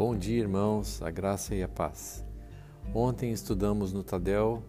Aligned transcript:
Bom 0.00 0.16
dia, 0.16 0.38
irmãos, 0.38 1.02
a 1.02 1.10
graça 1.10 1.54
e 1.54 1.62
a 1.62 1.68
paz. 1.68 2.24
Ontem 2.94 3.32
estudamos 3.32 3.92
no 3.92 4.02
Tadel 4.02 4.62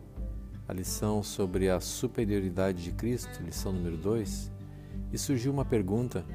a 0.67 0.73
lição 0.73 1.23
sobre 1.23 1.69
a 1.69 1.79
superioridade 1.79 2.83
de 2.83 2.91
Cristo, 2.91 3.41
lição 3.41 3.71
número 3.71 3.95
2, 3.95 4.51
e 5.13 5.17
surgiu 5.17 5.53
uma 5.53 5.63
pergunta 5.63 6.25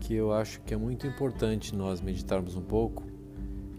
que 0.00 0.14
eu 0.14 0.32
acho 0.32 0.60
que 0.62 0.74
é 0.74 0.76
muito 0.76 1.06
importante 1.06 1.76
nós 1.76 2.00
meditarmos 2.00 2.56
um 2.56 2.60
pouco 2.60 3.04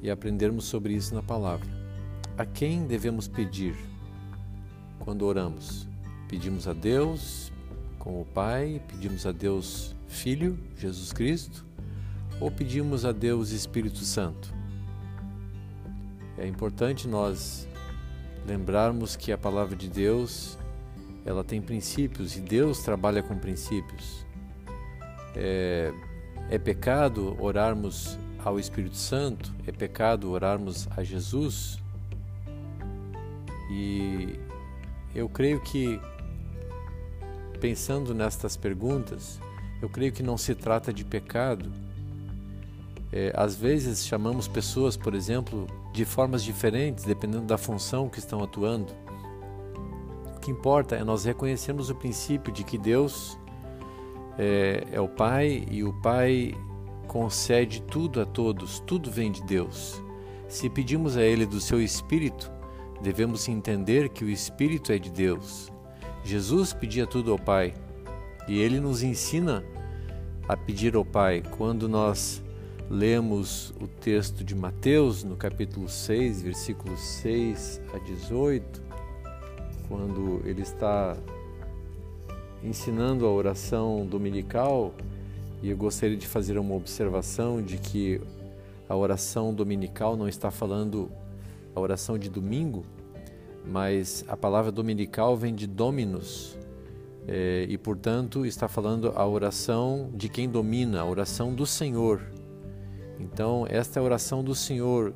e 0.02 0.10
aprendermos 0.10 0.64
sobre 0.64 0.94
isso 0.94 1.14
na 1.14 1.22
palavra. 1.22 1.68
A 2.38 2.46
quem 2.46 2.88
devemos 2.88 3.28
pedir 3.28 3.76
quando 5.00 5.24
oramos? 5.24 5.86
Pedimos 6.30 6.66
a 6.66 6.72
Deus 6.72 7.52
como 8.00 8.22
o 8.22 8.26
Pai, 8.26 8.82
pedimos 8.88 9.26
a 9.26 9.34
Deus 9.34 9.94
Filho, 10.08 10.58
Jesus 10.78 11.12
Cristo, 11.12 11.66
ou 12.40 12.52
pedimos 12.52 13.06
a 13.06 13.12
Deus 13.12 13.52
Espírito 13.52 14.00
Santo? 14.00 14.55
É 16.38 16.48
importante 16.48 17.08
nós 17.08 17.68
lembrarmos 18.46 19.16
que 19.16 19.32
a 19.32 19.38
palavra 19.38 19.76
de 19.76 19.88
Deus 19.88 20.58
ela 21.26 21.44
tem 21.44 21.62
princípios 21.62 22.36
e 22.36 22.42
Deus 22.42 22.80
trabalha 22.84 23.24
com 23.24 23.38
princípios. 23.38 24.26
É, 25.36 25.92
é 26.50 26.58
pecado 26.58 27.36
orarmos 27.40 28.18
ao 28.44 28.60
Espírito 28.60 28.98
Santo? 28.98 29.54
É 29.66 29.72
pecado 29.72 30.30
orarmos 30.32 30.88
a 30.96 31.04
Jesus? 31.04 31.80
E 33.72 34.40
eu 35.16 35.28
creio 35.28 35.60
que, 35.62 36.00
pensando 37.60 38.14
nestas 38.14 38.56
perguntas, 38.56 39.40
eu 39.82 39.90
creio 39.90 40.12
que 40.12 40.22
não 40.22 40.38
se 40.38 40.54
trata 40.54 40.94
de 40.94 41.04
pecado 41.04 41.72
é, 43.16 43.32
às 43.34 43.56
vezes 43.56 44.06
chamamos 44.06 44.46
pessoas, 44.46 44.98
por 44.98 45.16
exemplo, 45.16 45.68
de 45.96 46.04
formas 46.04 46.44
diferentes, 46.44 47.06
dependendo 47.06 47.46
da 47.46 47.58
função 47.58 48.10
que 48.10 48.20
estão 48.20 48.44
atuando. 48.44 48.92
O 50.36 50.40
que 50.42 50.52
importa 50.52 50.96
é 50.96 51.04
nós 51.06 51.24
reconhecermos 51.24 51.90
o 51.90 51.96
princípio 51.96 52.52
de 52.52 52.66
que 52.66 52.78
Deus 52.78 53.40
é, 54.38 54.84
é 54.92 55.00
o 55.00 55.08
Pai 55.08 55.66
e 55.72 55.86
o 55.86 55.94
Pai 56.02 56.54
concede 57.08 57.82
tudo 57.82 58.20
a 58.20 58.26
todos, 58.26 58.82
tudo 58.82 59.10
vem 59.10 59.32
de 59.32 59.42
Deus. 59.44 60.04
Se 60.50 60.70
pedimos 60.70 61.16
a 61.16 61.22
Ele 61.22 61.46
do 61.46 61.62
seu 61.62 61.82
Espírito, 61.82 62.52
devemos 63.02 63.48
entender 63.48 64.10
que 64.10 64.26
o 64.26 64.30
Espírito 64.30 64.92
é 64.92 65.00
de 65.00 65.10
Deus. 65.10 65.72
Jesus 66.26 66.74
pedia 66.74 67.08
tudo 67.08 67.32
ao 67.32 67.40
Pai 67.40 67.74
e 68.50 68.60
Ele 68.60 68.82
nos 68.82 69.02
ensina 69.02 69.64
a 70.48 70.58
pedir 70.58 70.94
ao 70.94 71.06
Pai 71.06 71.42
quando 71.58 71.88
nós 71.88 72.44
lemos 72.90 73.74
o 73.82 73.88
texto 73.88 74.44
de 74.44 74.54
Mateus 74.54 75.24
no 75.24 75.36
capítulo 75.36 75.90
6, 75.90 76.42
versículos 76.42 77.00
6 77.00 77.82
a 77.94 77.98
18, 77.98 78.82
quando 79.88 80.42
ele 80.46 80.62
está 80.62 81.18
ensinando 82.64 83.26
a 83.26 83.32
oração 83.32 84.06
dominical, 84.06 84.94
e 85.64 85.70
eu 85.70 85.78
gostaria 85.78 86.18
de 86.18 86.28
fazer 86.28 86.58
uma 86.58 86.76
observação 86.76 87.62
de 87.62 87.78
que 87.78 88.22
a 88.88 88.96
oração 88.96 89.54
dominical 89.54 90.16
não 90.16 90.28
está 90.28 90.52
falando 90.52 91.12
a 91.76 91.80
oração 91.80 92.18
de 92.20 92.30
domingo, 92.30 92.86
mas 93.68 94.24
a 94.28 94.38
palavra 94.38 94.72
dominical 94.72 95.36
vem 95.36 95.56
de 95.56 95.66
dominus, 95.66 96.56
é, 97.28 97.66
e 97.68 97.78
portanto 97.80 98.46
está 98.46 98.68
falando 98.68 99.12
a 99.16 99.26
oração 99.26 100.12
de 100.14 100.30
quem 100.30 100.48
domina, 100.48 101.02
a 101.02 101.06
oração 101.06 101.54
do 101.54 101.66
Senhor. 101.66 102.22
Então, 103.20 103.66
esta 103.70 104.00
é 104.00 104.02
a 104.02 104.04
oração 104.04 104.44
do 104.44 104.54
Senhor, 104.54 105.14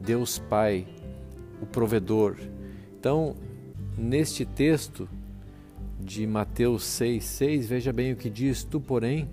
Deus 0.00 0.38
Pai, 0.38 0.86
o 1.60 1.66
provedor. 1.66 2.36
Então, 2.98 3.34
neste 3.96 4.44
texto 4.44 5.08
de 5.98 6.26
Mateus 6.26 6.84
6, 6.84 7.24
6, 7.24 7.66
veja 7.66 7.92
bem 7.92 8.12
o 8.12 8.16
que 8.16 8.30
diz: 8.30 8.64
Tu, 8.64 8.80
porém, 8.80 9.28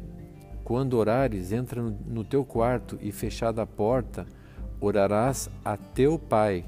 quando 0.63 0.97
orares, 0.97 1.51
entra 1.51 1.81
no 1.81 2.23
teu 2.23 2.43
quarto 2.43 2.97
e, 3.01 3.11
fechada 3.11 3.61
a 3.61 3.67
porta, 3.67 4.25
orarás 4.79 5.49
a 5.63 5.77
teu 5.77 6.17
Pai 6.17 6.65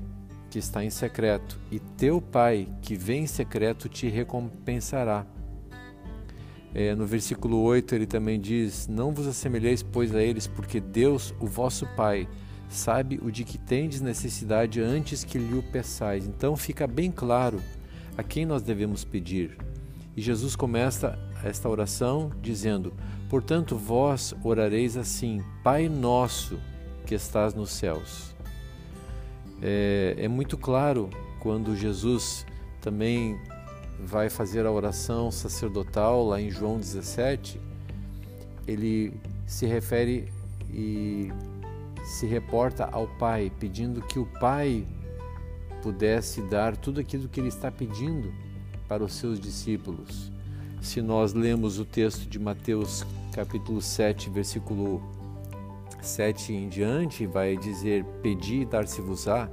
que 0.49 0.59
está 0.59 0.83
em 0.83 0.89
secreto, 0.89 1.59
e 1.69 1.79
teu 1.79 2.21
Pai 2.21 2.67
que 2.81 2.95
vem 2.95 3.23
em 3.23 3.27
secreto 3.27 3.89
te 3.89 4.07
recompensará. 4.07 5.25
É, 6.77 6.93
no 6.93 7.07
versículo 7.07 7.59
8 7.63 7.95
ele 7.95 8.05
também 8.05 8.39
diz: 8.39 8.87
Não 8.87 9.11
vos 9.11 9.25
assemelheis, 9.25 9.81
pois, 9.81 10.13
a 10.13 10.21
eles, 10.21 10.45
porque 10.45 10.79
Deus, 10.79 11.33
o 11.39 11.47
vosso 11.47 11.87
Pai, 11.95 12.29
sabe 12.69 13.19
o 13.23 13.31
de 13.31 13.43
que 13.43 13.57
tendes 13.57 13.99
necessidade 13.99 14.79
antes 14.79 15.23
que 15.23 15.39
lhe 15.39 15.57
o 15.57 15.63
peçais. 15.63 16.27
Então 16.27 16.55
fica 16.55 16.85
bem 16.85 17.11
claro 17.11 17.59
a 18.15 18.21
quem 18.21 18.45
nós 18.45 18.61
devemos 18.61 19.03
pedir. 19.03 19.57
E 20.15 20.21
Jesus 20.21 20.55
começa 20.55 21.17
esta 21.43 21.67
oração 21.67 22.31
dizendo: 22.43 22.93
Portanto, 23.27 23.75
vós 23.75 24.35
orareis 24.43 24.95
assim: 24.97 25.43
Pai 25.63 25.89
nosso 25.89 26.59
que 27.07 27.15
estás 27.15 27.55
nos 27.55 27.71
céus. 27.71 28.35
É, 29.63 30.13
é 30.15 30.27
muito 30.27 30.59
claro 30.59 31.09
quando 31.39 31.75
Jesus 31.75 32.45
também 32.79 33.35
vai 33.99 34.29
fazer 34.29 34.65
a 34.65 34.71
oração 34.71 35.31
sacerdotal 35.31 36.25
lá 36.27 36.41
em 36.41 36.49
João 36.49 36.77
17, 36.77 37.59
ele 38.67 39.13
se 39.45 39.65
refere 39.65 40.31
e 40.69 41.31
se 42.03 42.25
reporta 42.25 42.85
ao 42.91 43.07
Pai, 43.17 43.51
pedindo 43.59 44.01
que 44.01 44.19
o 44.19 44.25
Pai 44.39 44.85
pudesse 45.81 46.41
dar 46.41 46.75
tudo 46.75 46.99
aquilo 46.99 47.27
que 47.27 47.39
ele 47.39 47.49
está 47.49 47.71
pedindo 47.71 48.33
para 48.87 49.03
os 49.03 49.13
seus 49.13 49.39
discípulos. 49.39 50.31
Se 50.81 51.01
nós 51.01 51.33
lemos 51.33 51.79
o 51.79 51.85
texto 51.85 52.27
de 52.27 52.39
Mateus 52.39 53.05
capítulo 53.33 53.81
7, 53.81 54.29
versículo 54.29 55.01
7 56.01 56.53
em 56.53 56.69
diante, 56.69 57.25
vai 57.25 57.57
dizer: 57.57 58.03
Pedi 58.21 58.61
e 58.61 58.65
dar-se-vos-á, 58.65 59.49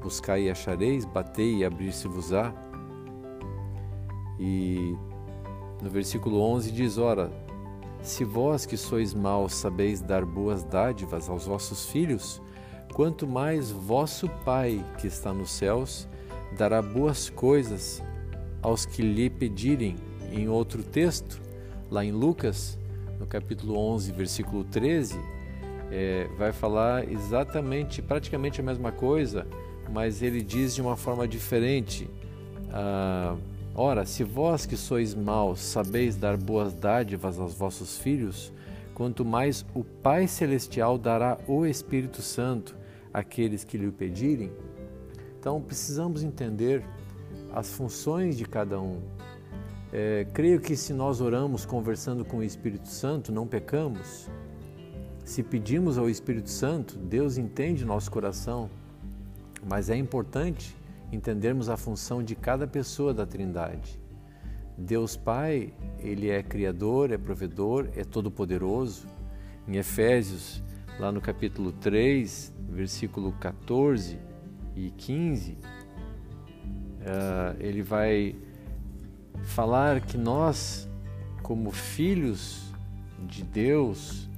buscai 0.00 0.44
e 0.44 0.50
achareis, 0.50 1.04
batei 1.04 1.56
e 1.56 1.64
abrir-se-vos-á. 1.64 2.52
E 4.44 4.96
no 5.80 5.88
versículo 5.88 6.40
11 6.40 6.72
diz: 6.72 6.98
Ora, 6.98 7.30
se 8.02 8.24
vós 8.24 8.66
que 8.66 8.76
sois 8.76 9.14
maus 9.14 9.54
sabeis 9.54 10.00
dar 10.00 10.24
boas 10.24 10.64
dádivas 10.64 11.28
aos 11.28 11.46
vossos 11.46 11.86
filhos, 11.86 12.42
quanto 12.92 13.24
mais 13.24 13.70
vosso 13.70 14.28
Pai 14.44 14.84
que 14.98 15.06
está 15.06 15.32
nos 15.32 15.52
céus 15.52 16.08
dará 16.58 16.82
boas 16.82 17.30
coisas 17.30 18.02
aos 18.60 18.84
que 18.84 19.00
lhe 19.00 19.30
pedirem. 19.30 19.94
Em 20.32 20.48
outro 20.48 20.82
texto, 20.82 21.40
lá 21.88 22.04
em 22.04 22.10
Lucas, 22.10 22.76
no 23.20 23.26
capítulo 23.26 23.76
11, 23.76 24.10
versículo 24.10 24.64
13, 24.64 25.20
é, 25.90 26.26
vai 26.36 26.52
falar 26.52 27.08
exatamente, 27.08 28.02
praticamente 28.02 28.60
a 28.60 28.64
mesma 28.64 28.90
coisa, 28.90 29.46
mas 29.92 30.20
ele 30.20 30.42
diz 30.42 30.74
de 30.74 30.82
uma 30.82 30.96
forma 30.96 31.28
diferente. 31.28 32.10
Ah, 32.72 33.36
Ora, 33.74 34.04
se 34.04 34.22
vós 34.22 34.66
que 34.66 34.76
sois 34.76 35.14
maus 35.14 35.60
sabeis 35.60 36.14
dar 36.14 36.36
boas 36.36 36.74
dádivas 36.74 37.38
aos 37.38 37.54
vossos 37.54 37.96
filhos, 37.96 38.52
quanto 38.92 39.24
mais 39.24 39.64
o 39.74 39.82
Pai 39.82 40.28
Celestial 40.28 40.98
dará 40.98 41.38
o 41.48 41.64
Espírito 41.64 42.20
Santo 42.20 42.76
àqueles 43.14 43.64
que 43.64 43.78
lhe 43.78 43.86
o 43.86 43.92
pedirem. 43.92 44.52
Então 45.38 45.58
precisamos 45.58 46.22
entender 46.22 46.84
as 47.50 47.72
funções 47.72 48.36
de 48.36 48.44
cada 48.44 48.78
um. 48.78 49.00
É, 49.90 50.26
creio 50.34 50.60
que 50.60 50.76
se 50.76 50.92
nós 50.92 51.22
oramos 51.22 51.64
conversando 51.64 52.26
com 52.26 52.38
o 52.38 52.42
Espírito 52.42 52.88
Santo, 52.88 53.32
não 53.32 53.46
pecamos. 53.46 54.28
Se 55.24 55.42
pedimos 55.42 55.96
ao 55.96 56.10
Espírito 56.10 56.50
Santo, 56.50 56.98
Deus 56.98 57.38
entende 57.38 57.86
nosso 57.86 58.10
coração, 58.10 58.68
mas 59.66 59.88
é 59.88 59.96
importante 59.96 60.76
entendermos 61.12 61.68
a 61.68 61.76
função 61.76 62.22
de 62.22 62.34
cada 62.34 62.66
pessoa 62.66 63.12
da 63.12 63.26
Trindade. 63.26 64.00
Deus 64.76 65.16
Pai, 65.16 65.72
ele 65.98 66.30
é 66.30 66.42
criador, 66.42 67.12
é 67.12 67.18
provedor, 67.18 67.88
é 67.94 68.02
todo-poderoso. 68.02 69.06
Em 69.68 69.76
Efésios, 69.76 70.62
lá 70.98 71.12
no 71.12 71.20
capítulo 71.20 71.70
3, 71.72 72.52
versículo 72.70 73.32
14 73.32 74.18
e 74.74 74.90
15, 74.90 75.52
uh, 75.52 75.56
eh, 77.00 77.56
ele 77.60 77.82
vai 77.82 78.34
falar 79.44 80.00
que 80.00 80.16
nós, 80.16 80.88
como 81.42 81.70
filhos 81.70 82.72
de 83.28 83.44
Deus, 83.44 84.28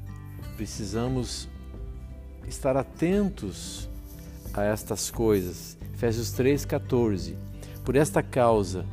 precisamos 0.57 1.49
estar 2.47 2.77
atentos 2.77 3.89
a 4.53 4.65
estas 4.65 5.11
coisas 5.11 5.79
Efésios 6.05 6.33
3,14. 6.33 7.35
Por 7.83 7.97
esta 7.97 8.23
causa 8.23 8.85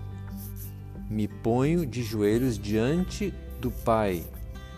me 1.10 1.28
ponho 1.28 1.86
de 1.86 2.02
joelhos 2.02 2.58
diante 2.58 3.34
do 3.60 3.70
Pai, 3.70 4.24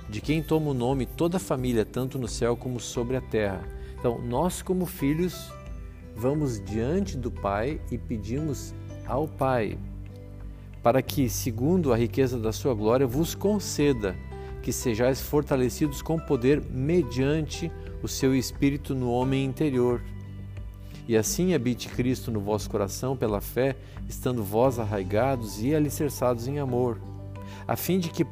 de 0.10 0.20
quem 0.20 0.42
toma 0.42 0.72
o 0.72 0.74
nome 0.74 1.06
toda 1.06 1.38
a 1.38 1.40
família, 1.40 1.86
tanto 1.86 2.18
no 2.18 2.28
céu 2.28 2.58
como 2.58 2.80
sobre 2.80 3.18
a 3.18 3.22
terra, 3.22 3.62
Então, 4.00 4.20
nós, 4.20 4.64
como 4.64 4.88
filhos, 4.88 5.54
vamos 6.16 6.60
diante 6.60 7.16
do 7.16 7.30
Pai 7.30 7.80
e 7.92 8.00
pedimos 8.00 8.74
ao 9.06 9.28
Pai 9.28 9.78
para 10.82 11.04
que, 11.04 11.30
segundo 11.30 11.94
a 11.94 11.96
riqueza 11.96 12.40
da 12.40 12.52
sua 12.52 12.74
glória, 12.74 13.06
vos 13.06 13.36
conceda 13.36 14.16
que 14.64 14.74
sejais 14.74 15.22
fortalecidos 15.22 16.02
com 16.02 16.18
poder 16.18 16.64
mediante 16.72 17.72
o 18.02 18.08
seu 18.08 18.36
espírito 18.36 18.96
no 18.96 19.12
homem 19.12 19.46
interior. 19.46 20.02
E 21.08 21.18
assim 21.18 21.54
habite 21.54 21.90
Cristo 21.90 22.32
no 22.32 22.40
vosso 22.40 22.70
coração 22.70 23.16
pela 23.16 23.42
fé, 23.42 23.76
estando 24.08 24.44
vós 24.44 24.80
arraigados 24.80 25.62
e 25.62 25.76
alicerçados 25.76 26.48
em 26.48 26.60
amor, 26.60 27.00
a 27.68 27.76
fim 27.76 28.00
de 28.00 28.10
que 28.10 28.26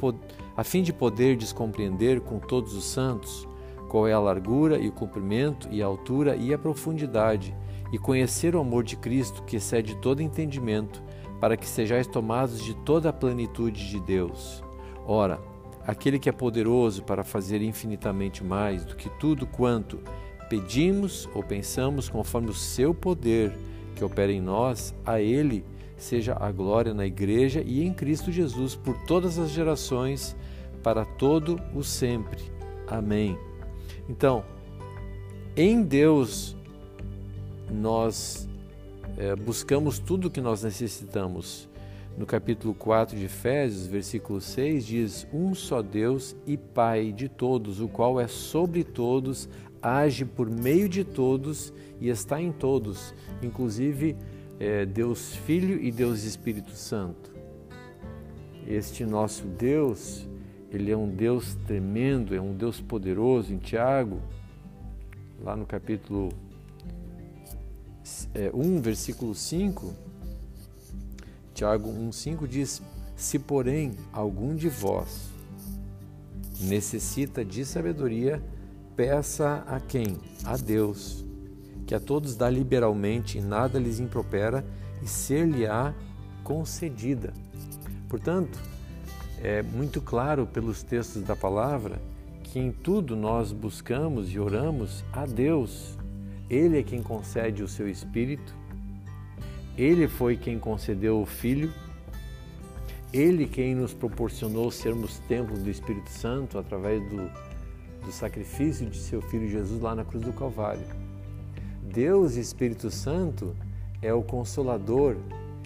a 0.55 0.63
fim 0.63 0.81
de 0.81 0.93
poder 0.93 1.35
descompreender 1.35 2.21
com 2.21 2.39
todos 2.39 2.73
os 2.73 2.85
santos 2.85 3.47
qual 3.89 4.07
é 4.07 4.13
a 4.13 4.19
largura 4.19 4.77
e 4.77 4.87
o 4.87 4.91
comprimento 4.91 5.67
e 5.69 5.83
a 5.83 5.85
altura 5.85 6.35
e 6.37 6.53
a 6.53 6.57
profundidade, 6.57 7.53
e 7.91 7.97
conhecer 7.97 8.55
o 8.55 8.59
amor 8.59 8.85
de 8.85 8.95
Cristo 8.95 9.43
que 9.43 9.57
excede 9.57 9.95
todo 9.97 10.21
entendimento, 10.21 11.03
para 11.41 11.57
que 11.57 11.67
sejais 11.67 12.07
tomados 12.07 12.63
de 12.63 12.73
toda 12.73 13.09
a 13.09 13.13
plenitude 13.13 13.89
de 13.89 13.99
Deus. 13.99 14.63
Ora, 15.05 15.41
aquele 15.85 16.19
que 16.19 16.29
é 16.29 16.31
poderoso 16.31 17.03
para 17.03 17.23
fazer 17.23 17.61
infinitamente 17.61 18.43
mais 18.43 18.85
do 18.85 18.95
que 18.95 19.09
tudo 19.09 19.45
quanto 19.45 19.99
pedimos 20.51 21.29
ou 21.33 21.41
pensamos 21.41 22.09
conforme 22.09 22.49
o 22.49 22.53
seu 22.53 22.93
poder 22.93 23.57
que 23.95 24.03
opera 24.03 24.33
em 24.33 24.41
nós, 24.41 24.93
a 25.05 25.21
ele 25.21 25.63
seja 25.95 26.35
a 26.37 26.51
glória 26.51 26.93
na 26.93 27.05
igreja 27.05 27.63
e 27.65 27.81
em 27.85 27.93
Cristo 27.93 28.33
Jesus 28.33 28.75
por 28.75 28.97
todas 29.05 29.39
as 29.39 29.49
gerações, 29.49 30.35
para 30.83 31.05
todo 31.05 31.57
o 31.73 31.81
sempre. 31.81 32.41
Amém. 32.85 33.37
Então, 34.09 34.43
em 35.55 35.81
Deus 35.83 36.57
nós 37.71 38.49
é, 39.17 39.33
buscamos 39.37 39.99
tudo 39.99 40.27
o 40.27 40.31
que 40.31 40.41
nós 40.41 40.63
necessitamos. 40.63 41.69
No 42.17 42.25
capítulo 42.25 42.73
4 42.73 43.17
de 43.17 43.23
Efésios, 43.23 43.87
versículo 43.87 44.41
6, 44.41 44.85
diz: 44.85 45.27
Um 45.31 45.55
só 45.55 45.81
Deus 45.81 46.35
e 46.45 46.57
Pai 46.57 47.13
de 47.13 47.29
todos, 47.29 47.79
o 47.79 47.87
qual 47.87 48.19
é 48.19 48.27
sobre 48.27 48.83
todos, 48.83 49.47
age 49.81 50.25
por 50.25 50.49
meio 50.49 50.87
de 50.87 51.03
todos 51.03 51.73
e 51.99 52.09
está 52.09 52.41
em 52.41 52.51
todos, 52.51 53.13
inclusive 53.41 54.15
é, 54.59 54.85
Deus 54.85 55.35
Filho 55.35 55.81
e 55.81 55.91
Deus 55.91 56.23
Espírito 56.23 56.71
Santo. 56.71 57.31
Este 58.67 59.05
nosso 59.05 59.45
Deus, 59.47 60.27
ele 60.69 60.91
é 60.91 60.97
um 60.97 61.09
Deus 61.09 61.55
tremendo, 61.65 62.35
é 62.35 62.39
um 62.39 62.53
Deus 62.53 62.79
poderoso. 62.79 63.53
Em 63.53 63.57
Tiago, 63.57 64.21
lá 65.43 65.55
no 65.55 65.65
capítulo 65.65 66.29
é, 68.33 68.51
1, 68.53 68.81
versículo 68.81 69.33
5, 69.33 69.93
Tiago 71.53 71.89
1,5 71.89 72.47
diz: 72.47 72.81
Se, 73.15 73.39
porém, 73.39 73.93
algum 74.13 74.55
de 74.55 74.69
vós 74.69 75.31
necessita 76.59 77.43
de 77.43 77.65
sabedoria, 77.65 78.41
peça 78.95 79.63
a 79.67 79.79
quem? 79.79 80.17
A 80.43 80.57
Deus, 80.57 81.25
que 81.85 81.95
a 81.95 81.99
todos 81.99 82.35
dá 82.35 82.49
liberalmente 82.49 83.37
e 83.37 83.41
nada 83.41 83.79
lhes 83.79 83.99
impropera, 83.99 84.65
e 85.01 85.07
ser-lhe-á 85.07 85.93
concedida. 86.43 87.33
Portanto, 88.07 88.59
é 89.41 89.63
muito 89.63 90.01
claro 90.01 90.45
pelos 90.45 90.83
textos 90.83 91.23
da 91.23 91.35
palavra 91.35 91.99
que 92.43 92.59
em 92.59 92.71
tudo 92.71 93.15
nós 93.15 93.51
buscamos 93.51 94.31
e 94.31 94.37
oramos 94.37 95.03
a 95.11 95.25
Deus. 95.25 95.97
Ele 96.49 96.79
é 96.79 96.83
quem 96.83 97.01
concede 97.01 97.63
o 97.63 97.67
seu 97.67 97.89
espírito, 97.89 98.53
ele 99.77 100.07
foi 100.07 100.35
quem 100.35 100.59
concedeu 100.59 101.21
o 101.21 101.25
Filho, 101.25 101.73
Ele 103.13 103.47
quem 103.47 103.73
nos 103.73 103.93
proporcionou 103.93 104.69
sermos 104.69 105.19
templos 105.27 105.63
do 105.63 105.69
Espírito 105.69 106.09
Santo 106.09 106.57
através 106.57 107.01
do, 107.09 107.29
do 108.03 108.11
sacrifício 108.11 108.89
de 108.89 108.97
seu 108.97 109.21
Filho 109.21 109.47
Jesus 109.47 109.81
lá 109.81 109.95
na 109.95 110.03
cruz 110.03 110.23
do 110.23 110.33
Calvário. 110.33 110.85
Deus, 111.83 112.35
Espírito 112.35 112.89
Santo, 112.89 113.55
é 114.01 114.13
o 114.13 114.23
Consolador 114.23 115.17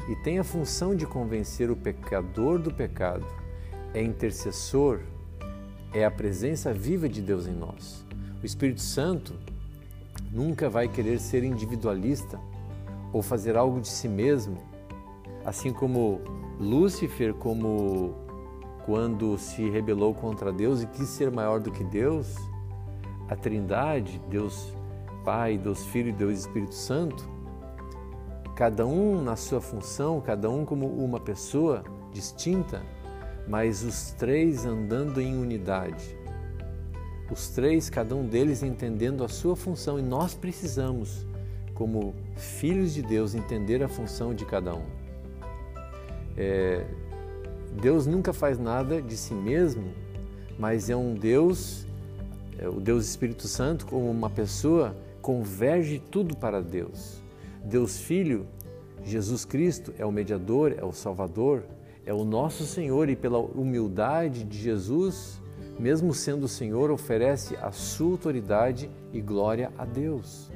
e 0.10 0.16
tem 0.18 0.40
a 0.40 0.44
função 0.44 0.96
de 0.96 1.06
convencer 1.06 1.72
o 1.72 1.76
pecador 1.76 2.60
do 2.60 2.72
pecado. 2.72 3.26
É 3.94 4.02
intercessor, 4.02 5.00
é 5.94 6.04
a 6.04 6.12
presença 6.12 6.74
viva 6.74 7.08
de 7.08 7.22
Deus 7.22 7.48
em 7.48 7.54
nós. 7.54 8.06
O 8.42 8.46
Espírito 8.46 8.82
Santo 8.82 9.34
nunca 10.32 10.70
vai 10.70 10.88
querer 10.88 11.20
ser 11.20 11.44
individualista 11.44 12.40
ou 13.14 13.22
fazer 13.22 13.56
algo 13.56 13.80
de 13.80 13.88
si 13.88 14.10
mesmo, 14.10 14.58
assim 15.46 15.72
como 15.72 16.20
Lúcifer, 16.60 17.34
como 17.34 18.25
quando 18.86 19.38
se 19.38 19.68
rebelou 19.68 20.14
contra 20.14 20.54
Deus 20.54 20.84
e 20.84 20.88
quis 20.88 21.10
ser 21.10 21.32
maior 21.32 21.60
do 21.60 21.72
que 21.72 21.84
Deus, 21.84 22.36
a 23.28 23.36
Trindade, 23.36 24.22
Deus 24.30 24.72
Pai, 25.24 25.58
Deus 25.58 25.84
Filho 25.86 26.10
e 26.10 26.14
Deus 26.14 26.40
Espírito 26.40 26.76
Santo, 26.76 27.28
cada 28.56 28.86
um 28.86 29.24
na 29.24 29.36
sua 29.36 29.60
função, 29.60 30.22
cada 30.22 30.50
um 30.50 30.64
como 30.64 30.88
uma 30.88 31.20
pessoa 31.20 31.84
distinta, 32.14 32.84
mas 33.48 33.84
os 33.84 34.12
três 34.12 34.66
andando 34.66 35.20
em 35.20 35.36
unidade. 35.36 36.16
Os 37.32 37.50
três, 37.50 37.90
cada 37.90 38.16
um 38.16 38.28
deles 38.28 38.62
entendendo 38.62 39.24
a 39.24 39.28
sua 39.28 39.56
função, 39.56 39.98
e 39.98 40.04
nós 40.04 40.36
precisamos 40.36 41.26
como 41.74 42.16
filhos 42.36 42.94
de 42.94 43.02
Deus, 43.02 43.36
entender 43.36 43.84
a 43.84 43.90
função 43.90 44.34
de 44.34 44.46
cada 44.46 44.74
um. 44.76 44.86
É, 46.38 46.86
Deus 47.82 48.08
nunca 48.08 48.32
faz 48.32 48.58
nada 48.58 49.02
de 49.02 49.18
si 49.18 49.34
mesmo, 49.34 49.92
mas 50.58 50.90
é 50.90 50.96
um 50.96 51.14
Deus, 51.14 51.86
é, 52.58 52.68
o 52.68 52.80
Deus 52.80 53.08
Espírito 53.08 53.48
Santo, 53.48 53.86
como 53.86 54.10
uma 54.10 54.30
pessoa, 54.30 54.96
converge 55.22 56.02
tudo 56.12 56.36
para 56.36 56.62
Deus. 56.62 57.22
Deus 57.64 58.00
Filho, 58.00 58.48
Jesus 59.04 59.44
Cristo, 59.44 59.94
é 59.98 60.06
o 60.06 60.12
mediador, 60.12 60.74
é 60.78 60.86
o 60.86 60.92
Salvador, 60.92 61.64
é 62.06 62.14
o 62.14 62.24
nosso 62.24 62.64
Senhor 62.66 63.10
e 63.10 63.16
pela 63.16 63.40
humildade 63.40 64.44
de 64.44 64.58
Jesus, 64.58 65.42
mesmo 65.78 66.14
sendo 66.14 66.46
o 66.46 66.50
Senhor, 66.50 66.92
oferece 66.92 67.58
a 67.58 67.72
sua 67.72 68.12
autoridade 68.12 68.90
e 69.12 69.20
glória 69.20 69.72
a 69.78 69.84
Deus. 69.84 70.50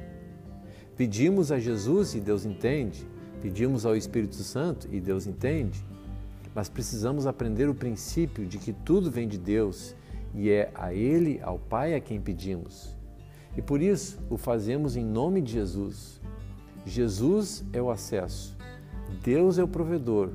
Pedimos 0.96 1.52
a 1.52 1.58
Jesus 1.58 2.14
e 2.14 2.20
Deus 2.20 2.44
entende, 2.44 3.06
pedimos 3.42 3.84
ao 3.84 3.96
Espírito 3.96 4.36
Santo 4.36 4.88
e 4.90 5.00
Deus 5.00 5.26
entende, 5.26 5.84
mas 6.54 6.68
precisamos 6.68 7.26
aprender 7.26 7.68
o 7.68 7.74
princípio 7.74 8.46
de 8.46 8.58
que 8.58 8.72
tudo 8.72 9.10
vem 9.10 9.28
de 9.28 9.38
Deus 9.38 9.94
e 10.34 10.50
é 10.50 10.70
a 10.74 10.92
Ele, 10.92 11.40
ao 11.42 11.58
Pai, 11.58 11.94
a 11.94 12.00
quem 12.00 12.20
pedimos. 12.20 12.96
E 13.56 13.62
por 13.62 13.80
isso 13.82 14.18
o 14.28 14.36
fazemos 14.36 14.96
em 14.96 15.04
nome 15.04 15.40
de 15.40 15.52
Jesus. 15.52 16.20
Jesus 16.86 17.64
é 17.72 17.82
o 17.82 17.90
acesso, 17.90 18.56
Deus 19.22 19.58
é 19.58 19.62
o 19.62 19.68
provedor, 19.68 20.30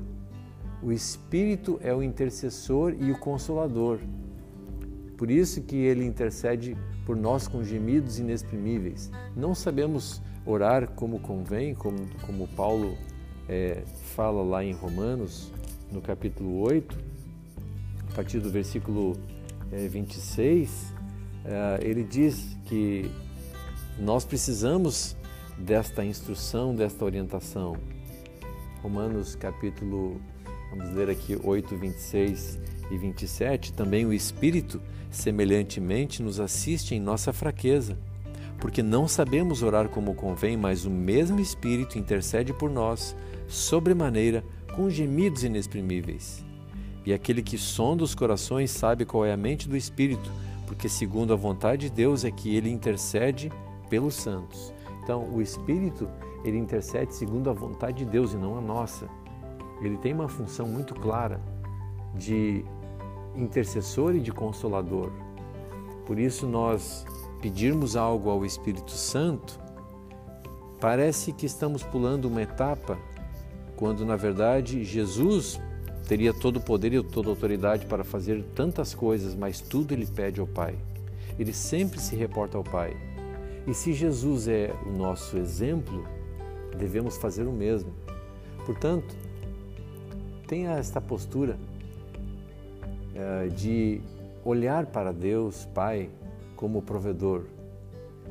o 0.82 0.92
Espírito 0.92 1.80
é 1.82 1.92
o 1.94 2.02
intercessor 2.02 2.94
e 2.98 3.10
o 3.10 3.18
consolador. 3.18 3.98
Por 5.16 5.30
isso 5.30 5.62
que 5.62 5.76
ele 5.76 6.04
intercede 6.04 6.76
por 7.06 7.16
nós 7.16 7.48
com 7.48 7.64
gemidos 7.64 8.18
inexprimíveis. 8.18 9.10
Não 9.34 9.54
sabemos 9.54 10.20
orar 10.44 10.90
como 10.90 11.18
convém, 11.18 11.74
como, 11.74 11.98
como 12.26 12.46
Paulo 12.48 12.96
é, 13.48 13.82
fala 14.14 14.42
lá 14.42 14.62
em 14.62 14.72
Romanos, 14.72 15.50
no 15.90 16.00
capítulo 16.00 16.60
8, 16.60 16.96
a 18.10 18.14
partir 18.14 18.40
do 18.40 18.50
versículo 18.50 19.16
é, 19.72 19.88
26, 19.88 20.94
é, 21.44 21.78
ele 21.82 22.02
diz 22.02 22.56
que 22.66 23.10
nós 23.98 24.24
precisamos 24.24 25.16
desta 25.58 26.04
instrução, 26.04 26.74
desta 26.74 27.04
orientação. 27.04 27.76
Romanos 28.82 29.34
capítulo, 29.34 30.20
vamos 30.70 30.94
ler 30.94 31.10
aqui 31.10 31.38
8, 31.42 31.76
26 31.76 32.58
e 32.90 32.98
27, 32.98 33.72
também 33.72 34.04
o 34.06 34.12
Espírito 34.12 34.80
semelhantemente 35.10 36.22
nos 36.22 36.38
assiste 36.38 36.94
em 36.94 37.00
nossa 37.00 37.32
fraqueza 37.32 37.96
porque 38.58 38.82
não 38.82 39.06
sabemos 39.06 39.62
orar 39.62 39.88
como 39.88 40.14
convém, 40.14 40.56
mas 40.56 40.84
o 40.84 40.90
mesmo 40.90 41.40
Espírito 41.40 41.98
intercede 41.98 42.52
por 42.52 42.70
nós, 42.70 43.14
sobremaneira, 43.46 44.42
com 44.76 44.90
gemidos 44.90 45.42
inexprimíveis. 45.42 46.44
E 47.04 47.12
aquele 47.12 47.42
que 47.42 47.56
sonda 47.56 48.04
os 48.04 48.14
corações 48.14 48.70
sabe 48.70 49.06
qual 49.06 49.24
é 49.24 49.32
a 49.32 49.36
mente 49.36 49.68
do 49.68 49.76
Espírito, 49.76 50.30
porque 50.66 50.88
segundo 50.88 51.32
a 51.32 51.36
vontade 51.36 51.88
de 51.88 51.94
Deus 51.94 52.24
é 52.24 52.30
que 52.30 52.54
ele 52.54 52.70
intercede 52.70 53.50
pelos 53.88 54.14
santos. 54.14 54.74
Então, 55.02 55.24
o 55.32 55.40
Espírito, 55.40 56.08
ele 56.44 56.58
intercede 56.58 57.14
segundo 57.14 57.48
a 57.48 57.52
vontade 57.52 58.04
de 58.04 58.10
Deus 58.10 58.34
e 58.34 58.36
não 58.36 58.58
a 58.58 58.60
nossa. 58.60 59.08
Ele 59.80 59.96
tem 59.96 60.12
uma 60.12 60.28
função 60.28 60.66
muito 60.66 60.94
clara 60.94 61.40
de 62.14 62.64
intercessor 63.34 64.14
e 64.14 64.20
de 64.20 64.32
consolador. 64.32 65.10
Por 66.04 66.18
isso 66.18 66.46
nós 66.46 67.04
pedirmos 67.40 67.96
algo 67.96 68.30
ao 68.30 68.44
Espírito 68.44 68.90
Santo, 68.90 69.60
parece 70.80 71.32
que 71.32 71.46
estamos 71.46 71.82
pulando 71.82 72.26
uma 72.26 72.42
etapa, 72.42 72.98
quando 73.76 74.04
na 74.04 74.16
verdade 74.16 74.82
Jesus 74.82 75.60
teria 76.08 76.32
todo 76.32 76.56
o 76.56 76.60
poder 76.60 76.92
e 76.94 77.02
toda 77.02 77.28
a 77.28 77.32
autoridade 77.32 77.86
para 77.86 78.04
fazer 78.04 78.42
tantas 78.54 78.94
coisas, 78.94 79.34
mas 79.34 79.60
tudo 79.60 79.92
ele 79.92 80.06
pede 80.06 80.40
ao 80.40 80.46
Pai. 80.46 80.74
Ele 81.38 81.52
sempre 81.52 82.00
se 82.00 82.16
reporta 82.16 82.56
ao 82.56 82.64
Pai. 82.64 82.96
E 83.66 83.74
se 83.74 83.92
Jesus 83.92 84.46
é 84.48 84.72
o 84.86 84.90
nosso 84.90 85.36
exemplo, 85.36 86.06
devemos 86.78 87.16
fazer 87.16 87.46
o 87.46 87.52
mesmo. 87.52 87.92
Portanto, 88.64 89.14
tenha 90.46 90.70
esta 90.72 91.00
postura 91.00 91.58
é, 93.14 93.48
de 93.48 94.00
olhar 94.44 94.86
para 94.86 95.12
Deus 95.12 95.66
Pai 95.74 96.08
como 96.54 96.80
provedor. 96.80 97.44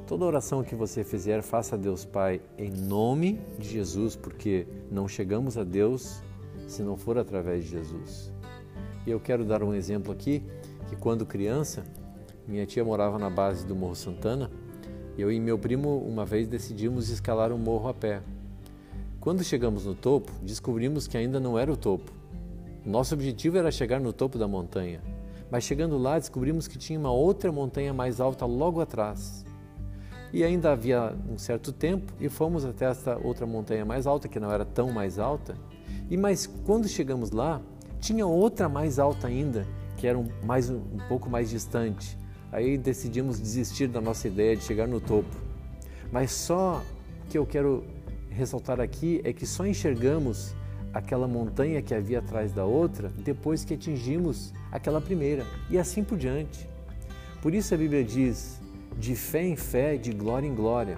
Toda 0.07 0.23
oração 0.23 0.63
que 0.63 0.75
você 0.75 1.03
fizer, 1.03 1.41
faça 1.41 1.73
a 1.73 1.77
Deus 1.79 2.05
Pai 2.05 2.39
em 2.59 2.69
nome 2.69 3.41
de 3.57 3.67
Jesus, 3.67 4.15
porque 4.15 4.67
não 4.91 5.07
chegamos 5.07 5.57
a 5.57 5.63
Deus 5.63 6.21
se 6.67 6.83
não 6.83 6.95
for 6.95 7.17
através 7.17 7.63
de 7.63 7.71
Jesus. 7.71 8.31
E 9.07 9.09
eu 9.09 9.19
quero 9.19 9.43
dar 9.43 9.63
um 9.63 9.73
exemplo 9.73 10.13
aqui, 10.13 10.43
que 10.87 10.95
quando 10.95 11.25
criança, 11.25 11.83
minha 12.47 12.67
tia 12.67 12.85
morava 12.85 13.17
na 13.17 13.31
base 13.31 13.65
do 13.65 13.75
Morro 13.75 13.95
Santana, 13.95 14.51
eu 15.17 15.31
e 15.31 15.39
meu 15.39 15.57
primo 15.57 15.97
uma 15.97 16.23
vez 16.23 16.47
decidimos 16.47 17.09
escalar 17.09 17.51
um 17.51 17.57
morro 17.57 17.89
a 17.89 17.93
pé. 17.93 18.21
Quando 19.19 19.43
chegamos 19.43 19.85
no 19.85 19.95
topo, 19.95 20.31
descobrimos 20.43 21.07
que 21.07 21.17
ainda 21.17 21.39
não 21.39 21.57
era 21.57 21.73
o 21.73 21.77
topo. 21.77 22.11
Nosso 22.85 23.15
objetivo 23.15 23.57
era 23.57 23.71
chegar 23.71 23.99
no 23.99 24.13
topo 24.13 24.37
da 24.37 24.47
montanha, 24.47 25.01
mas 25.49 25.63
chegando 25.63 25.97
lá 25.97 26.19
descobrimos 26.19 26.67
que 26.67 26.77
tinha 26.77 26.99
uma 26.99 27.11
outra 27.11 27.51
montanha 27.51 27.91
mais 27.91 28.21
alta 28.21 28.45
logo 28.45 28.79
atrás. 28.79 29.43
E 30.35 30.43
ainda 30.43 30.73
havia 30.73 31.15
um 31.31 31.37
certo 31.37 31.71
tempo 31.71 32.11
e 32.19 32.27
fomos 32.27 32.65
até 32.65 32.83
essa 32.87 33.17
outra 33.23 33.45
montanha 33.45 33.85
mais 33.85 34.05
alta, 34.05 34.27
que 34.27 34.37
não 34.37 34.51
era 34.51 34.65
tão 34.65 34.91
mais 34.91 35.17
alta. 35.17 35.55
E 36.09 36.17
mas 36.17 36.45
quando 36.65 36.89
chegamos 36.89 37.31
lá, 37.31 37.61
tinha 38.01 38.27
outra 38.27 38.67
mais 38.67 38.99
alta 38.99 39.27
ainda, 39.27 39.65
que 39.95 40.05
era 40.05 40.19
um, 40.19 40.27
mais, 40.43 40.69
um 40.69 40.97
pouco 41.07 41.29
mais 41.29 41.49
distante. 41.49 42.17
Aí 42.51 42.77
decidimos 42.77 43.39
desistir 43.39 43.87
da 43.87 44.01
nossa 44.01 44.27
ideia 44.27 44.57
de 44.57 44.63
chegar 44.63 44.89
no 44.89 44.99
topo. 44.99 45.33
Mas 46.11 46.33
só 46.33 46.83
que 47.29 47.37
eu 47.37 47.45
quero 47.45 47.85
ressaltar 48.29 48.81
aqui 48.81 49.21
é 49.23 49.31
que 49.31 49.45
só 49.45 49.65
enxergamos 49.65 50.53
aquela 50.93 51.29
montanha 51.29 51.81
que 51.81 51.95
havia 51.95 52.19
atrás 52.19 52.51
da 52.51 52.65
outra 52.65 53.07
depois 53.23 53.63
que 53.63 53.73
atingimos 53.73 54.53
aquela 54.69 54.99
primeira 54.99 55.45
e 55.69 55.77
assim 55.77 56.03
por 56.03 56.17
diante. 56.17 56.67
Por 57.41 57.53
isso 57.53 57.73
a 57.73 57.77
Bíblia 57.77 58.03
diz: 58.03 58.64
de 58.97 59.15
fé 59.15 59.43
em 59.43 59.55
fé, 59.55 59.97
de 59.97 60.11
glória 60.11 60.47
em 60.47 60.55
glória. 60.55 60.97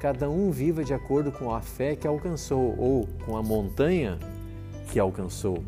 Cada 0.00 0.28
um 0.28 0.50
viva 0.50 0.84
de 0.84 0.92
acordo 0.92 1.32
com 1.32 1.52
a 1.54 1.60
fé 1.60 1.96
que 1.96 2.06
alcançou 2.06 2.78
ou 2.78 3.08
com 3.24 3.36
a 3.36 3.42
montanha 3.42 4.18
que 4.90 4.98
alcançou. 4.98 5.64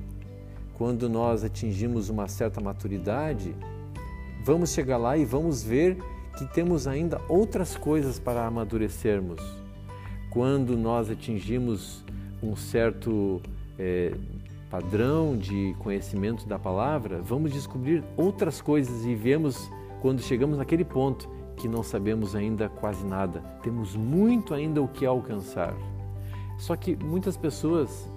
Quando 0.75 1.09
nós 1.09 1.45
atingimos 1.45 2.09
uma 2.09 2.29
certa 2.29 2.61
maturidade, 2.61 3.55
vamos 4.45 4.71
chegar 4.71 4.97
lá 4.97 5.17
e 5.17 5.25
vamos 5.25 5.63
ver 5.63 5.97
que 6.37 6.47
temos 6.47 6.87
ainda 6.87 7.21
outras 7.29 7.77
coisas 7.77 8.19
para 8.19 8.47
amadurecermos 8.47 9.59
quando 10.31 10.77
nós 10.77 11.11
atingimos 11.11 12.05
um 12.43 12.55
certo 12.55 13.41
é, 13.79 14.13
padrão 14.71 15.37
de 15.37 15.75
conhecimento 15.79 16.47
da 16.47 16.59
palavra, 16.59 17.21
vamos 17.21 17.53
descobrir 17.53 18.05
outras 18.17 18.61
coisas 18.61 19.05
e 19.05 19.15
vemos 19.15 19.71
quando 20.01 20.21
chegamos 20.21 20.59
naquele 20.59 20.85
ponto 20.85 21.29
que 21.59 21.69
não 21.69 21.83
sabemos 21.83 22.35
ainda 22.35 22.69
quase 22.69 23.05
nada. 23.05 23.41
Temos 23.63 23.97
muito 23.97 24.55
ainda 24.55 24.81
o 24.81 24.89
que 24.89 25.05
alcançar. 25.05 25.75
Só 26.57 26.77
que 26.77 26.97
muitas 26.97 27.37
pessoas 27.37 28.09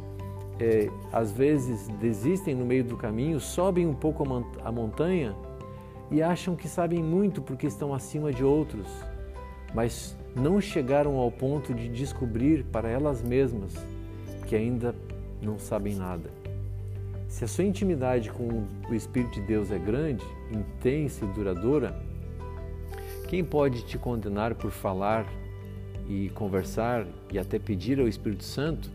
é, 0.59 0.89
às 1.11 1.31
vezes 1.31 1.87
desistem 1.99 2.55
no 2.55 2.65
meio 2.65 2.83
do 2.83 2.95
caminho, 2.95 3.39
sobem 3.39 3.87
um 3.87 3.93
pouco 3.93 4.23
a 4.63 4.71
montanha 4.71 5.35
e 6.09 6.21
acham 6.21 6.55
que 6.55 6.67
sabem 6.67 7.01
muito 7.01 7.41
porque 7.41 7.65
estão 7.65 7.93
acima 7.93 8.31
de 8.31 8.43
outros, 8.43 8.87
mas 9.73 10.15
não 10.35 10.61
chegaram 10.61 11.17
ao 11.17 11.31
ponto 11.31 11.73
de 11.73 11.89
descobrir 11.89 12.63
para 12.65 12.89
elas 12.89 13.21
mesmas 13.21 13.73
que 14.45 14.55
ainda 14.55 14.93
não 15.41 15.57
sabem 15.57 15.95
nada. 15.95 16.29
Se 17.27 17.45
a 17.45 17.47
sua 17.47 17.63
intimidade 17.63 18.29
com 18.29 18.65
o 18.89 18.93
Espírito 18.93 19.35
de 19.35 19.41
Deus 19.47 19.71
é 19.71 19.79
grande, 19.79 20.25
intensa 20.51 21.23
e 21.23 21.27
duradoura, 21.29 22.10
quem 23.31 23.45
pode 23.45 23.85
te 23.85 23.97
condenar 23.97 24.55
por 24.55 24.71
falar 24.71 25.25
e 26.05 26.27
conversar 26.31 27.07
e 27.31 27.39
até 27.39 27.57
pedir 27.57 27.97
ao 27.97 28.05
Espírito 28.05 28.43
Santo? 28.43 28.91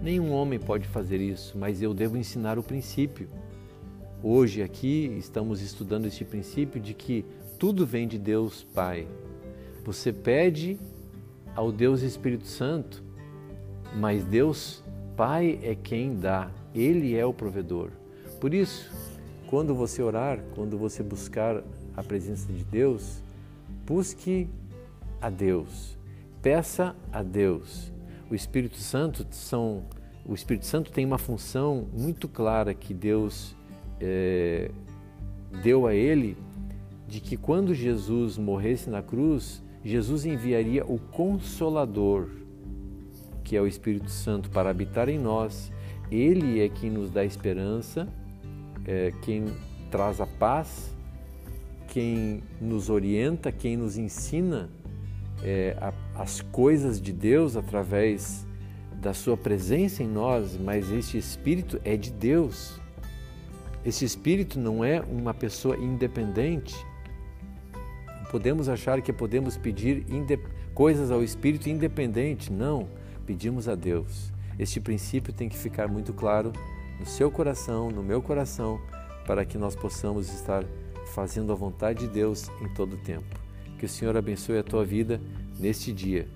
Nenhum 0.00 0.30
homem 0.30 0.60
pode 0.60 0.86
fazer 0.86 1.20
isso, 1.20 1.58
mas 1.58 1.82
eu 1.82 1.92
devo 1.92 2.16
ensinar 2.16 2.56
o 2.56 2.62
princípio. 2.62 3.26
Hoje 4.22 4.62
aqui 4.62 5.12
estamos 5.18 5.60
estudando 5.60 6.06
este 6.06 6.24
princípio 6.24 6.80
de 6.80 6.94
que 6.94 7.26
tudo 7.58 7.84
vem 7.84 8.06
de 8.06 8.16
Deus 8.16 8.62
Pai, 8.62 9.08
você 9.84 10.12
pede 10.12 10.78
ao 11.56 11.72
Deus 11.72 12.02
Espírito 12.02 12.46
Santo, 12.46 13.02
mas 13.96 14.24
Deus 14.24 14.84
Pai 15.16 15.58
é 15.64 15.74
quem 15.74 16.14
dá, 16.14 16.48
Ele 16.72 17.16
é 17.16 17.26
o 17.26 17.34
provedor. 17.34 17.90
Por 18.40 18.54
isso, 18.54 18.88
quando 19.48 19.74
você 19.74 20.00
orar, 20.00 20.38
quando 20.54 20.78
você 20.78 21.02
buscar 21.02 21.60
a 21.96 22.04
presença 22.04 22.52
de 22.52 22.62
Deus, 22.62 23.20
busque 23.90 24.48
a 25.20 25.28
Deus, 25.28 25.98
peça 26.40 26.94
a 27.12 27.24
Deus. 27.24 27.92
O 28.30 28.36
Espírito 28.36 28.76
Santo 28.76 29.26
são, 29.32 29.82
o 30.24 30.32
Espírito 30.32 30.64
Santo 30.64 30.92
tem 30.92 31.04
uma 31.04 31.18
função 31.18 31.88
muito 31.92 32.28
clara 32.28 32.72
que 32.72 32.94
Deus 32.94 33.56
é, 34.00 34.70
deu 35.60 35.88
a 35.88 35.92
ele, 35.92 36.36
de 37.08 37.20
que 37.20 37.36
quando 37.36 37.74
Jesus 37.74 38.38
morresse 38.38 38.88
na 38.88 39.02
cruz, 39.02 39.60
Jesus 39.84 40.24
enviaria 40.24 40.86
o 40.86 40.96
Consolador, 40.96 42.28
que 43.42 43.56
é 43.56 43.60
o 43.60 43.66
Espírito 43.66 44.08
Santo, 44.08 44.50
para 44.50 44.70
habitar 44.70 45.08
em 45.08 45.18
nós. 45.18 45.72
Ele 46.12 46.60
é 46.60 46.68
quem 46.68 46.90
nos 46.90 47.10
dá 47.10 47.24
esperança, 47.24 48.06
é 48.86 49.12
quem 49.22 49.46
traz 49.90 50.20
a 50.20 50.26
paz, 50.28 50.94
quem 51.90 52.42
nos 52.60 52.88
orienta, 52.88 53.50
quem 53.50 53.76
nos 53.76 53.98
ensina 53.98 54.70
é, 55.42 55.76
a, 55.80 55.92
as 56.22 56.40
coisas 56.40 57.00
de 57.00 57.12
Deus 57.12 57.56
através 57.56 58.46
da 58.94 59.12
Sua 59.12 59.36
presença 59.36 60.02
em 60.02 60.08
nós, 60.08 60.56
mas 60.56 60.90
este 60.90 61.18
Espírito 61.18 61.80
é 61.84 61.96
de 61.96 62.10
Deus. 62.10 62.80
Esse 63.84 64.04
Espírito 64.04 64.58
não 64.58 64.84
é 64.84 65.00
uma 65.00 65.34
pessoa 65.34 65.76
independente, 65.76 66.74
podemos 68.30 68.68
achar 68.68 69.02
que 69.02 69.12
podemos 69.12 69.56
pedir 69.56 70.06
coisas 70.72 71.10
ao 71.10 71.22
Espírito 71.24 71.68
independente. 71.68 72.52
Não, 72.52 72.88
pedimos 73.26 73.68
a 73.68 73.74
Deus. 73.74 74.32
Este 74.58 74.78
princípio 74.78 75.32
tem 75.32 75.48
que 75.48 75.56
ficar 75.56 75.88
muito 75.88 76.12
claro 76.12 76.52
no 77.00 77.06
seu 77.06 77.30
coração, 77.30 77.90
no 77.90 78.02
meu 78.02 78.22
coração, 78.22 78.80
para 79.26 79.44
que 79.44 79.58
nós 79.58 79.74
possamos 79.74 80.32
estar 80.32 80.64
fazendo 81.14 81.52
a 81.52 81.56
vontade 81.56 82.00
de 82.00 82.08
Deus 82.08 82.48
em 82.60 82.68
todo 82.74 82.94
o 82.94 82.98
tempo. 82.98 83.38
Que 83.78 83.86
o 83.86 83.88
Senhor 83.88 84.16
abençoe 84.16 84.58
a 84.58 84.62
tua 84.62 84.84
vida 84.84 85.20
neste 85.58 85.92
dia, 85.92 86.28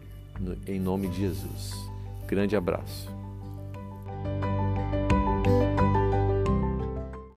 em 0.66 0.80
nome 0.80 1.08
de 1.08 1.20
Jesus. 1.20 1.72
Grande 2.26 2.56
abraço. 2.56 3.13